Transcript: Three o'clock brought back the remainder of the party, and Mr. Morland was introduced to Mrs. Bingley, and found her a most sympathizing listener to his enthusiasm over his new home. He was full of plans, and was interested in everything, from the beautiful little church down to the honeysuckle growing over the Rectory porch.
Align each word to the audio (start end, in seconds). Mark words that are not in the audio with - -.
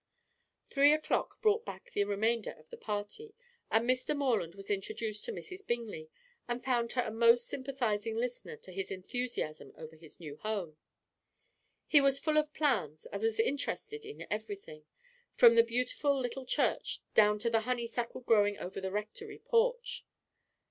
Three 0.67 0.93
o'clock 0.93 1.39
brought 1.43 1.63
back 1.63 1.91
the 1.91 2.03
remainder 2.05 2.53
of 2.53 2.71
the 2.71 2.77
party, 2.77 3.35
and 3.69 3.87
Mr. 3.87 4.17
Morland 4.17 4.55
was 4.55 4.71
introduced 4.71 5.25
to 5.25 5.31
Mrs. 5.31 5.63
Bingley, 5.67 6.09
and 6.47 6.63
found 6.63 6.93
her 6.93 7.03
a 7.03 7.11
most 7.11 7.45
sympathizing 7.45 8.15
listener 8.15 8.57
to 8.57 8.71
his 8.71 8.89
enthusiasm 8.89 9.71
over 9.77 9.95
his 9.95 10.19
new 10.19 10.37
home. 10.37 10.75
He 11.85 12.01
was 12.01 12.19
full 12.19 12.37
of 12.39 12.51
plans, 12.51 13.05
and 13.11 13.21
was 13.21 13.39
interested 13.39 14.03
in 14.03 14.25
everything, 14.31 14.85
from 15.35 15.53
the 15.53 15.61
beautiful 15.61 16.19
little 16.19 16.47
church 16.47 17.01
down 17.13 17.37
to 17.37 17.51
the 17.51 17.61
honeysuckle 17.61 18.21
growing 18.21 18.57
over 18.57 18.81
the 18.81 18.89
Rectory 18.89 19.37
porch. 19.37 20.03